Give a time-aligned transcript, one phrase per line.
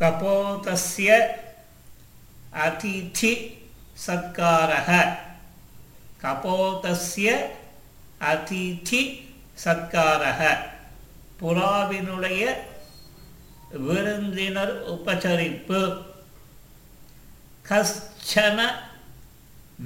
[0.00, 1.26] கபோதஸ்ய
[2.52, 3.58] அதிதி
[4.06, 5.18] சத்காரக
[6.22, 7.36] கபோதஸ்ய
[8.20, 9.24] அதிதி
[9.64, 10.58] சத்காரக
[11.40, 12.54] புறாவினுடைய
[13.70, 16.02] விருந்தினர் உபசரிப்பு.
[17.68, 18.70] கஷ்டன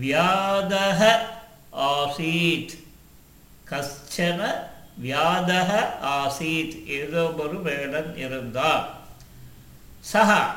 [0.00, 1.18] வியாதக
[1.72, 2.74] ஆசீத்.
[3.70, 4.52] கஷ்டன
[5.02, 6.86] வியாதக ஆசீத்.
[6.86, 8.99] ஏதோ ஒரு வேடன் இருந்தார்.
[10.00, 10.50] சக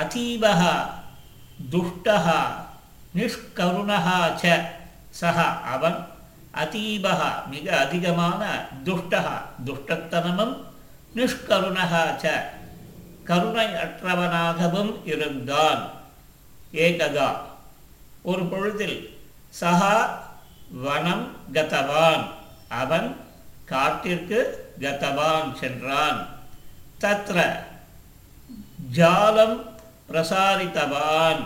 [0.00, 0.90] அதீவக
[1.70, 2.06] துஷ்ட
[3.16, 4.06] நிஷ்கருணக
[4.42, 4.64] ச
[5.10, 6.06] சக அவன்
[6.54, 9.22] அதீபக மிக அதிகமான துஷ்ட
[9.64, 10.56] துஷ்டத்தனமும்
[11.14, 12.40] நிஷ்கருணக ச
[13.24, 13.66] கருணை
[15.04, 15.90] இருந்தான்।
[16.72, 17.28] ஏகதா।
[18.22, 19.18] ஒரு பொழுதில்
[19.60, 20.08] சகா
[20.70, 22.24] வனம் கதவான்।
[22.68, 23.16] அவன்
[23.64, 26.28] காட்டிற்கு கதவான் சென்றான்।
[27.00, 27.68] தத்ர
[28.96, 29.56] ஜாலம்
[30.08, 31.42] பிரசாரித்தவான்.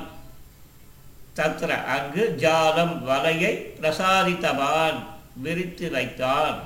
[1.37, 4.99] தத்ர அங்கு ஜாலம் வலையை பிரசாரித்தவான்
[5.37, 6.59] விரித்து வைத்தான்.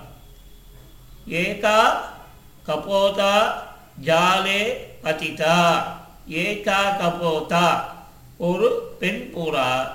[1.28, 1.80] ஏகா
[2.66, 3.34] கபோதா
[4.04, 4.62] ஜாலே
[5.02, 5.82] பதிதா.
[6.28, 7.80] ஏகா கபோதா
[8.36, 9.88] ஒரு பெண் புறா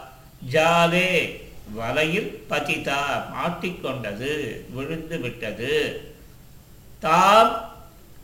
[0.52, 1.10] ஜாலே
[1.80, 3.02] வலையில் பதிதா
[3.36, 4.32] மாட்டிக்கொண்டது
[4.70, 5.76] விழுந்து விட்டது.
[7.00, 7.54] தாம்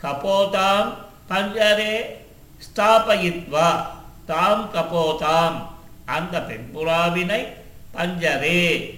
[0.02, 0.90] கபோதாம்
[1.28, 1.94] பஞ்சரே
[2.60, 3.86] ஸ்தாபயித்வா.
[4.26, 5.66] தாம் கபோதாம்.
[6.04, 7.46] அந்த பெண்புறாவினை
[7.94, 8.94] பஞ்சரே.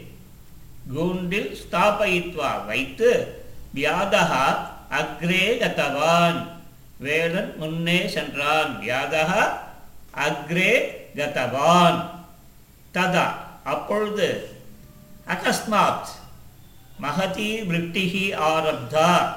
[0.94, 3.42] கூண்டில் ஸ்தாபயித்வா வைத்து
[3.74, 4.56] வியாதகா
[4.90, 6.48] அக்ரே கதவான்.
[6.98, 8.80] வேடன் முன்னே சென்றான்.
[8.80, 9.52] வியாதகா
[10.16, 10.78] அக்ரே
[11.16, 12.10] கதவான்.
[12.94, 13.32] ததா.
[13.64, 14.56] அப்பொழுது
[15.26, 16.06] அகஸ்மாத்
[17.02, 19.32] மகதி விருட்டிகி ஆரப்தா.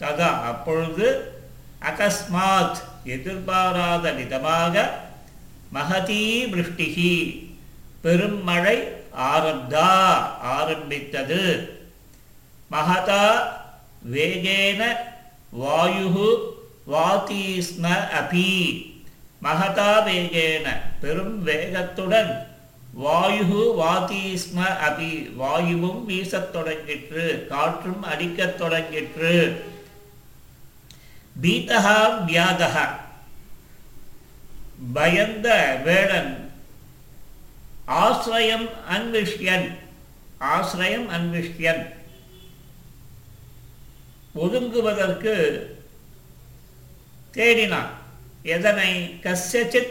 [0.00, 0.28] ததா.
[0.42, 1.39] அப்பொழுது
[1.80, 4.90] அகஸ்மாத் எதிர்பாராத விதமாக
[5.72, 7.14] மகதி விருஷ்டிகி.
[8.04, 8.78] பெருமழை
[9.34, 9.88] ஆரப்தா
[10.58, 11.42] ஆரம்பித்தது.
[12.70, 13.24] மகதா
[14.12, 14.82] வேகேன
[15.50, 16.36] வாயு
[16.84, 17.64] வாதி
[18.20, 18.52] அபி.
[19.42, 20.66] மகதா வேகேன
[21.00, 22.46] பெரும் வேகத்துடன்
[22.94, 25.34] வாயு வாதீஸ்ம அபி.
[25.34, 29.34] வாயுவும் வீசத் தொடங்கிற்று காற்றும் அடிக்கத் தொடங்கிற்று.
[31.42, 32.88] பீதகா வியாதகா
[34.92, 36.52] பயந்த வேடன்.
[37.86, 39.74] ஆசிரயம் அன்விஷ்யன்.
[40.40, 41.92] ஆசிரயம் அன்விஷ்யன்.
[44.34, 45.60] ஒதுங்குவதற்கு
[47.34, 47.88] தேடினான்.
[48.42, 49.18] எதனை?
[49.22, 49.86] கசித்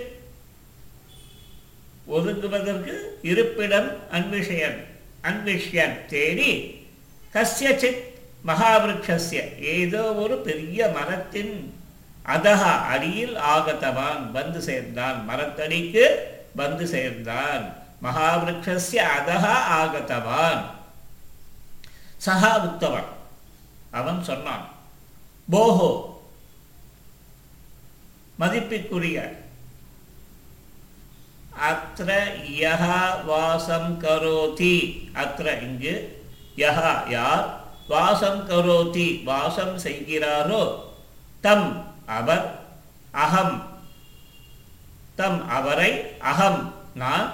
[2.08, 4.78] ஒதுங்குவதற்கு இருப்பிடம் அன்விஷயன்.
[5.24, 6.78] அன்விஷ்யன் தேடி
[7.34, 7.96] கசித்
[8.46, 9.58] மகாவிருட்சஸ்ய.
[9.60, 11.74] ஏதோ ஒரு பெரிய மரத்தின்
[12.26, 15.30] அதகா அடியில் ஆகத்தவான் வந்து சேர்ந்தான்.
[15.30, 16.08] மரத்தடிக்கு
[16.56, 17.76] வந்து சேர்ந்தான்.
[18.04, 20.62] மகாவிருட்சஸ்ய அதகா ஆகத்தவான்.
[22.26, 23.10] சகா உத்தவன்.
[23.92, 24.70] அவன் சொன்னான்
[25.52, 26.18] போஹோ
[28.40, 29.48] மதிப்பிற்குரிய
[31.70, 35.10] அத்த யஹா வாசம் கரோதி.
[35.14, 36.26] அத்த இங்கு
[36.58, 37.59] யஹா யார்?
[37.90, 40.80] வாசம் கரோதி வாசம் செய்கிறாரோ?
[41.42, 42.60] தம் அவர்
[43.12, 43.82] அகம்.
[45.16, 46.74] தம் அவரை அகம்.
[46.96, 47.34] நான்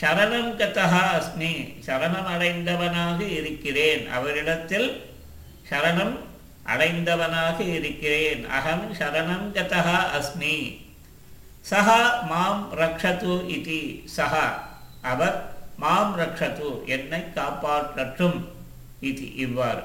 [0.00, 4.10] சரணம் கதா அஸ்மி சரணம் அடைந்தவனாக இருக்கிறேன்.
[4.10, 4.88] அவரிடத்தில்
[5.70, 6.16] சரணம்
[6.66, 8.50] அடைந்தவனாக இருக்கிறேன்.
[8.50, 10.86] அகம் சரணம் கதா அஸ்மி.
[11.70, 14.10] சஹா மாம் ரக்ஷது இது.
[14.16, 14.46] சஹா
[15.02, 18.54] அவர் மாம் ரக்ஷது என்னை காப்பாற்றட்டும்
[19.08, 19.82] இது இவ்வாறு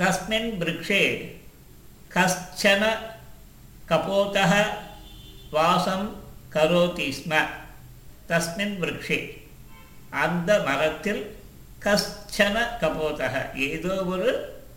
[0.00, 1.02] தஸ்மின் விரக்ஷே
[2.14, 2.82] கஷ்டன
[3.90, 4.36] கபோத
[5.56, 6.06] வாசம்
[6.54, 7.32] கரோதி ஸ்ம
[8.30, 9.18] தஸ்மின் விரக்ஷே
[10.24, 11.22] அந்த மரத்தில்
[11.84, 13.34] கஷ்டன கபோதக
[13.68, 14.30] ஏதோ ஒரு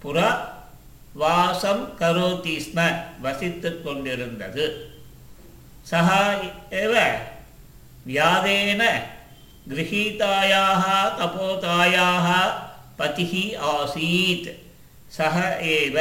[0.03, 0.29] புறா
[1.23, 2.79] வாசம் கரோதி ஸ்ம
[3.25, 4.66] வசித்து கொண்டிருந்தது।
[5.91, 6.20] சகா
[6.82, 6.94] ஏவ
[8.09, 8.84] வியாதேன
[9.72, 10.84] கிரகீதாயாக
[11.20, 12.28] கபோதாயாக
[13.02, 13.34] பதிः
[13.74, 14.50] ஆசீத்
[15.18, 15.36] சக
[15.76, 15.98] ஏவ.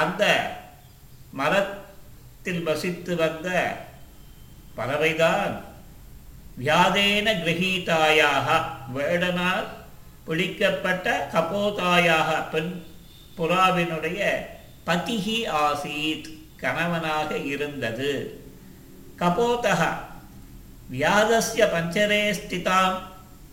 [0.00, 0.24] அந்த
[1.38, 3.48] மரத்தில் வசித்து வந்த
[4.76, 5.54] பறவைதான்
[6.64, 8.48] வியாதேன கிரகீதாயாக
[8.94, 9.68] வேடனால்
[10.26, 12.72] பிடிக்கப்பட்ட கபோதாயாக பெண்
[13.38, 14.20] புறாவினுடைய
[14.86, 16.28] பதிகி ஆசீத்
[16.62, 18.12] கணவனாக இருந்தது.
[19.18, 19.82] கபோதக
[20.92, 22.98] வியாதஸ்ய பஞ்சரே ஸ்திதாம்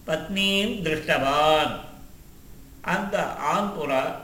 [0.07, 1.79] பத்னீம் திருஷ்டவான்.
[2.81, 4.15] அந்த ஆண் புறா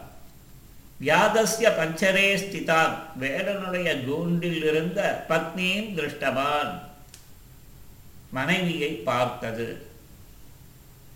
[1.02, 2.98] வியாதஸ்ய பஞ்சரே ஸ்திதான்.
[3.20, 6.80] வேடனுடைய கூண்டில் இருந்த பத்னியும் திருஷ்டவான்.
[8.32, 9.88] மனைவியை பார்த்தது.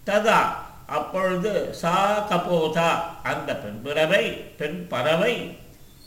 [0.05, 0.47] ததா
[0.87, 3.01] அப்பொழுது சா கபோதா.
[3.23, 5.57] அந்த பெண்பிறவை பெண் பறவை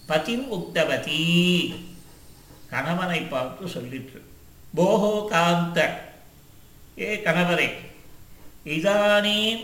[0.07, 1.75] பதிம் உக்தவதி.
[2.71, 4.21] கணவனை பார்த்து சொல்லிற்று.
[4.77, 6.07] போகோ காந்த.
[6.99, 7.87] ஏ கணவரே
[8.70, 9.64] இதானீம்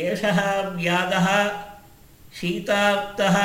[0.00, 0.38] ஏஷः
[0.76, 1.26] வியாதः
[2.32, 3.38] शीतार्थः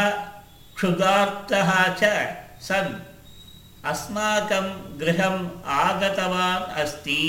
[0.75, 2.03] क्षुधार्थः च
[2.61, 2.93] सन्
[3.83, 5.43] அஸ்மாக்கம் கிரகம்
[5.77, 7.21] ஆகதவான் அஸ்தி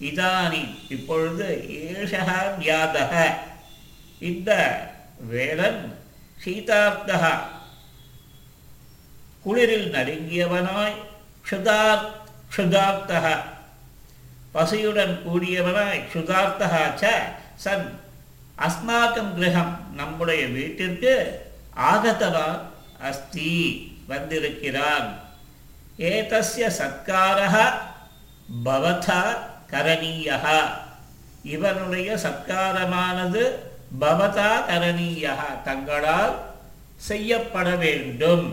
[0.00, 1.46] இதானி இப்பொழுது
[1.82, 3.12] ஏஷக வியாதக
[4.20, 4.50] இந்த
[5.28, 5.80] வேடன்
[6.40, 7.24] சீதார்த்தக
[9.44, 10.98] குளிரில் நடுங்கியவனாய்
[11.44, 12.04] க்ஷுதார்
[12.48, 13.26] க்ஷுதார்த்தக
[14.57, 17.05] பசியுடன் கூடியவனாய் சுதார்த்தகாச்ச
[17.55, 17.99] சன்.
[18.57, 21.13] அஸ்மாக்கம் கிரகம் நம்முடைய வீட்டிற்கு
[21.75, 22.59] ஆகதவான்
[23.01, 23.55] அஸ்தி.
[24.07, 25.19] வந்திருக்கிறான்.
[25.99, 27.65] ஏதஸ்ய சத்காரா
[28.65, 29.23] பவதா
[29.71, 30.59] கரணீயா
[31.43, 33.43] இவனுடைய சத்காரமானது
[34.01, 36.35] பவதா கரணீயா தங்களால்
[36.95, 38.45] செய்யப்பட வேண்டும்.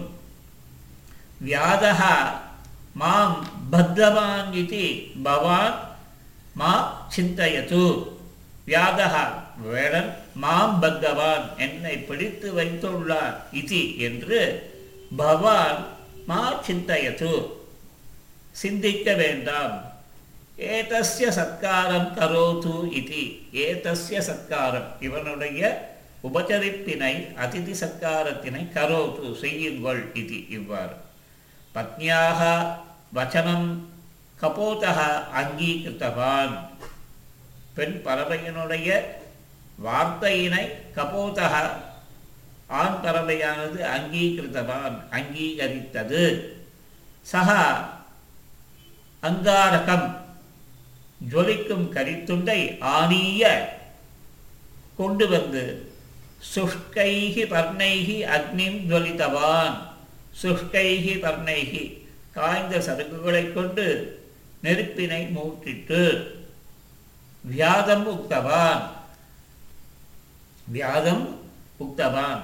[1.41, 2.01] வியாதः
[2.95, 4.85] மாம் பத்தவான் இது
[5.23, 5.94] பவான்
[6.61, 6.73] மா
[7.15, 7.85] சிந்தயது
[8.69, 9.25] வியாதகா
[9.65, 10.11] வேடன்
[10.43, 14.41] மாம் பகவான் என்னை பிடித்து வைத்துள்ளார் இது என்று
[15.21, 15.81] பவான்
[16.29, 17.33] மா சிந்தயது
[18.62, 19.75] சிந்திக்க வேண்டாம்।
[20.75, 23.23] ஏதஸ்ய சத்காரம் கரோது இது
[23.65, 25.61] ஏதஸ்ய சத்காரம் இவனுடைய
[26.29, 27.15] உபச்சரிப்பினை
[27.45, 30.97] அதிதி சத்காரத்தினை கரோது செய்யுங்கள் இது இவ்வாறு।
[31.75, 32.41] பத்னியாக
[33.19, 33.69] வச்சனம்
[34.44, 36.69] கபோதக அங்கீகிருத்தவான்.
[37.75, 39.00] பெண் பறவையினுடைய
[39.85, 41.70] வார்த்தையினை கபோதக
[42.67, 46.41] ஆண் பறவையானது அங்கீகிருத்தவான் அங்கீகரித்தது.
[47.23, 47.79] சக
[49.23, 50.17] அங்காரகம்
[51.32, 53.73] ஜொலிக்கும் கரித்துண்டை ஆணிய
[54.96, 55.93] கொண்டு வந்து
[56.55, 59.76] சுஷ்கைகி பர்ணைகி அக்னிம் ஜொலித்தவான்.
[60.43, 64.19] சுஷ்கைகி பர்ணைகி காய்ந்த சருகுகளைக் கொண்டு
[64.64, 66.02] நெருப்பினை மூட்டிட்டு
[67.44, 68.82] வியாதம் உக்தவான்.
[70.66, 71.25] வியாதம்
[71.84, 72.43] உக்தவான்.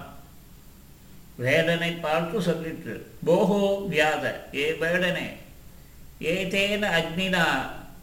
[1.45, 2.95] வேடனை பார்த்து சொல்லிற்று.
[3.27, 3.61] போகோ
[3.93, 4.25] வியாத
[4.55, 5.29] ஏ வேடனே
[6.33, 7.45] ஏதேன அக்னினா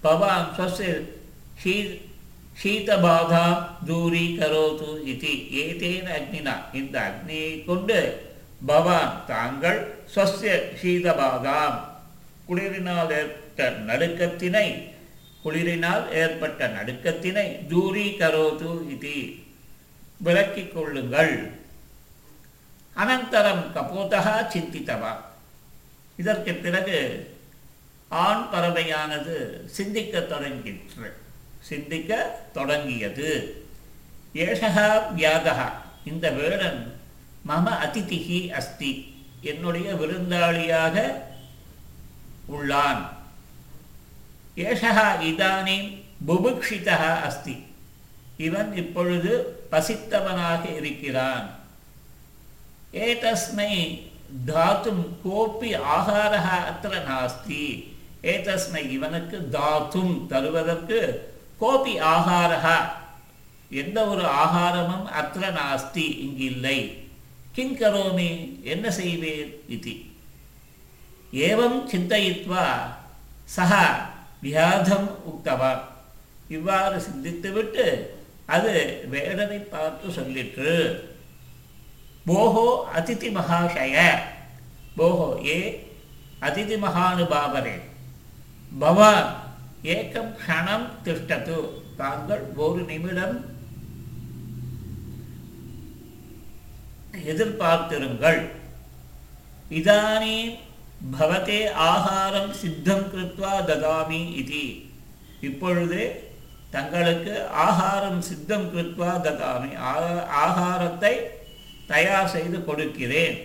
[0.02, 0.94] பவான் ஸ்வஸ்ய
[1.64, 1.76] ஷீ
[2.62, 8.00] சீதபாதாம் தூரீகரோது இது ஏதேன அக்னினா இந்த அக்னியை கொண்டு
[8.66, 9.80] பவான் தாங்கள்
[10.16, 11.78] ஸ்வஸ்ய சீதபாதாம்
[12.50, 14.92] குளிரினால் ஏற்பட்ட நடுக்கத்தினை
[15.46, 19.34] குளிரினால் ஏற்பட்ட நடுக்கத்தினை தூரீகரோது இது.
[20.18, 21.52] விளக்கிக் கொள்ளுங்கள்.
[22.98, 25.16] அனந்தரம் கபோதகா சிந்தித்தவா.
[26.18, 27.28] இதற்கு பிறகு
[28.08, 31.12] ஆண் பறவையானது சிந்திக்க தொடங்கிற்று.
[31.60, 33.62] சிந்திக்க தொடங்கியது.
[34.34, 35.72] ஏஷகா வியாதகா.
[36.06, 37.00] இந்த வேடன்
[37.48, 39.16] மம அதிதிகி அஸ்தி.
[39.42, 41.14] என்னுடைய விருந்தாளியாக
[42.48, 43.10] உள்ளான்.
[44.56, 47.66] ஏஷா இதானீம் புபுக்ஷிதா அஸ்தி.
[48.38, 51.56] இவன் இப்பொழுது பசித்தவனாக இருக்கிறான்.
[52.94, 54.02] ஏதஸ்மை
[54.48, 56.42] தாத்தும் கோப்பி ஆகாரா
[56.72, 57.92] அத்திர நாஸ்தி.
[58.22, 62.90] ஏதஸ்மை இவனுக்கு தாத்தும் தருவதற்கு கோபி ஆகாரா
[63.70, 66.98] எந்த ஒரு ஆகாரமும் அத்திர நாஸ்தி இங்கில்லை.
[67.52, 69.54] கிங் கரோமி என்ன செய்வேன்?
[69.68, 70.07] இது.
[71.32, 72.66] ஏவம் சிந்தயித்வா
[73.44, 74.00] சக
[74.42, 75.80] வியாதம் உக்தவா.
[76.48, 78.06] இவ்வாறு சிந்தித்துவிட்டு
[78.46, 81.00] அது வேடனை பார்த்து சொல்லிற்று.
[82.28, 84.20] போகோ அதிதி மகாஷய
[84.98, 85.88] போகோ ஏ
[86.42, 87.80] அதிதி மகானுபாவரே.
[88.80, 89.44] பவான்
[89.82, 91.58] ஏக்கம் க்ஷணம் திஷ்டது.
[91.98, 93.56] தாங்கள் ஒரு நிமிடம்
[97.14, 98.50] எதிர்பார்த்திருங்கள்.
[99.70, 100.58] இதானீம்
[101.02, 104.64] பவதே ஆகாரம் சித்தம் கிருத்வா ததாமி இது
[105.48, 106.02] இப்பொழுது
[106.76, 107.34] தங்களுக்கு
[107.66, 109.72] ஆகாரம் சித்தம் கிருத்வா ததாமி
[110.44, 111.14] ஆகாரத்தை
[111.92, 113.38] தயார் செய்து கொடுக்கிறேன்।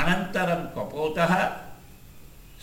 [0.00, 1.32] அனந்தரம் கபோதக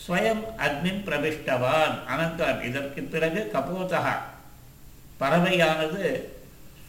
[0.03, 4.05] ஸ்வயம் அக்னின் பிரவிஷ்டவான் அனந்தரம் இதற்கு பிறகு கபோதக
[5.22, 6.03] பறவையானது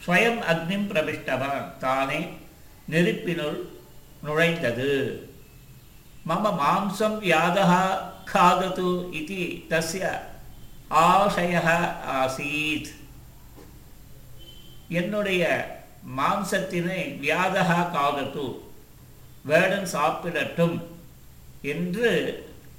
[0.03, 2.21] ஸ்வயம் அக்னிம் பிரவிஷ்டவான் தானே
[2.91, 3.59] நெருப்பினுள்
[4.27, 4.91] நுழைந்தது।
[6.28, 7.72] மம மாம்சம் யாதः
[8.28, 9.40] खादतु इति
[9.70, 10.04] तस्य
[11.02, 11.54] ஆசைய
[12.14, 12.90] ஆசீத்
[14.94, 15.44] என்னுடைய
[16.16, 18.46] மாம்சத்தினை வியாதகா காதத்து
[19.44, 20.76] வேடன் சாப்பிடட்டும்
[21.64, 22.10] என்று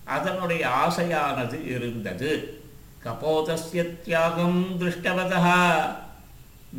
[0.08, 2.32] அதனுடைய ஆசையானது இருந்தது
[3.06, 5.56] கபோதஸ்ய தியாகம் திருஷ்டவதா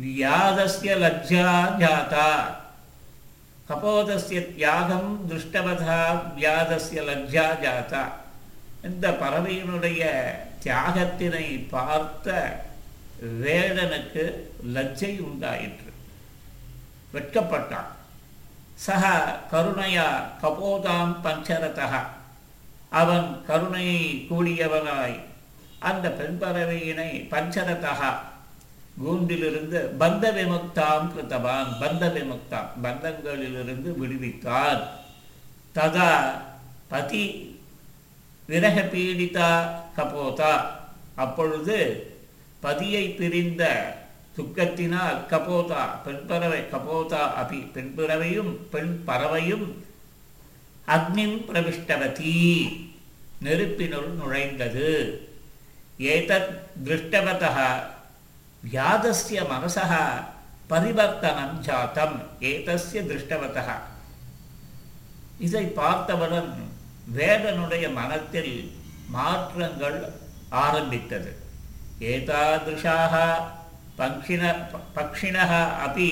[0.01, 1.49] வியாதஸ்ய லஜ்ஜா
[1.81, 2.29] ஜாதா
[3.68, 5.98] கபோதசிய தியாகம் துஷ்டவதா
[6.36, 8.02] வியாதஸ்ய லஜ்ஜா ஜாதா.
[8.84, 10.02] இந்த பறவையினுடைய
[10.64, 12.26] தியாகத்தினை பார்த்த
[13.42, 14.24] வேடனுக்கு
[14.74, 15.92] லஜ்ஜை உண்டாயிற்று.
[17.14, 17.90] வெட்கப்பட்டான்.
[18.74, 19.04] சக
[19.52, 20.08] கருணையா
[20.42, 22.02] கபோதாம் பஞ்சரதா
[22.90, 25.20] அவன் கருணையை கூடியவனாய்.
[25.78, 28.14] அந்த பெண் பறவையினை பஞ்சரதா
[29.00, 34.82] கூண்டிலிருந்து பந்த விமுக்தாம் கிருத்தவான் பந்த விமுக்தாம் பந்தங்களிலிருந்து விடுவித்தான்
[35.74, 36.32] ததா
[36.88, 37.24] பதி
[38.48, 39.50] விரக பீடிதா
[39.96, 40.60] கபோதா.
[41.14, 41.78] அப்பொழுது
[42.60, 43.62] பதியை பிரிந்த
[44.36, 49.84] துக்கத்தினால் கபோதா பெண் பறவை கபோதா அபி பெண்பறவையும் பெண் பறவையும்
[50.88, 52.68] அக்னிம் பிரவிஷ்டவதி
[53.42, 55.18] நெருப்பினுள் நுழைந்தது.
[55.98, 57.58] ஏதத் திருஷ்டவதः
[58.70, 59.86] வியாதஸ்ய மனசா
[60.70, 62.16] பரிவர்த்தனம் ஜாத்தம்
[62.50, 63.74] ஏதஸ்ய திருஷ்டவதா
[65.46, 66.50] இதை பார்த்தவுடன்
[67.16, 68.54] வேதனுடைய மனத்தில்
[69.16, 69.98] மாற்றங்கள்
[70.64, 71.30] ஆரம்பித்தது.
[72.12, 73.14] ஏதாதிருஷாக
[73.98, 74.42] பக்ஷிண
[74.96, 75.52] பக்ஷிணக
[75.84, 76.08] அப்படி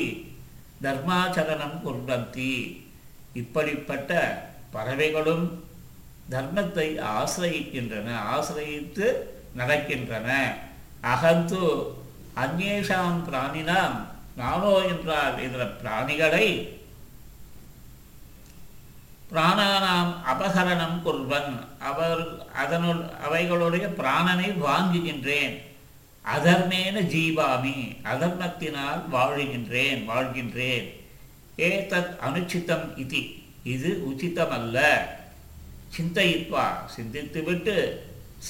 [0.85, 2.54] தர்மாச்சரணம் குர்வந்தி.
[3.40, 4.21] இப்படிப்பட்ட
[4.75, 5.47] பறவைகளும்
[6.30, 9.07] தர்மத்தை ஆசிரயிக்கின்றன ஆசிரயித்து
[9.57, 10.28] நடக்கின்றன.
[11.12, 11.62] அகந்து
[12.37, 13.97] அந்நேஷாம் பிராணினாம்
[14.37, 16.69] நானோ என்றால் இதர பிராணிகளை
[19.33, 21.67] பிராணானாம் அபகரணம் கொள்வன்.
[21.79, 25.57] அவர் அதனுள் அவைகளுடைய பிராணனை வாங்குகின்றேன்.
[26.25, 30.89] அதர்மேன ஜீவாமி அதர்மத்தினால் வாழுகின்றேன் வாழ்கின்றேன்.
[31.61, 33.23] ஏ தத் அனுச்சிதம் இது
[33.63, 34.79] இது உச்சிதமல்ல
[35.97, 37.99] சிந்தயித்வா சிந்தித்துவிட்டு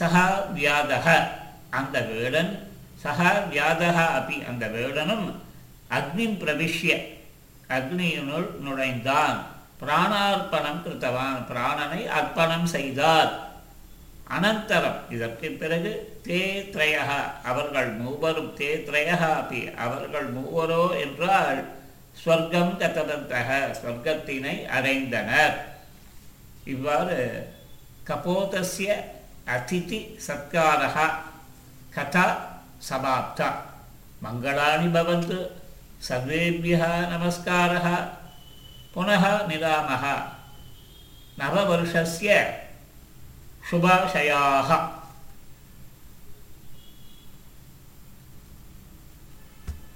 [0.01, 1.31] சகா வியாதக
[1.71, 2.70] அந்த வேடன்
[3.03, 5.35] சகா வியாதகா அப்படி அந்த வேடனும்
[5.91, 7.03] அக்னிம் பிரவிஷ்ய.
[7.69, 9.47] அக்னியினுள் நுழைந்தான்.
[9.81, 11.39] பிராணார்ப்பணம் கிருத்தவான்.
[11.51, 13.31] பிராணனை அர்ப்பணம் செய்தார்.
[14.31, 14.99] அனந்தரம்.
[15.11, 16.43] இதற்கு பிறகு தே
[16.73, 21.65] திரையகா அவர்கள் மூவரும் தே திரையகா அப்படி அவர்கள் மூவரோ என்றால்
[22.25, 23.49] ஸ்வர்க்கம் கத்ததந்தக
[23.81, 25.57] ஸ்வர்க்கத்தினை அடைந்தனர்.
[26.65, 27.19] இவ்வாறு
[28.07, 28.91] கபோதஸ்ய
[29.47, 31.09] அதிதி சத்காரகா
[31.91, 32.50] கதா
[32.83, 33.49] समाप्ता।
[34.23, 35.61] मङ्गलानि भवन्तु।
[36.05, 37.97] सर्वेभ्यः नमस्कारः।
[38.95, 40.23] पुनः मिलामः।
[41.41, 42.59] नववर्षस्य
[43.71, 45.00] शुभाशयाः।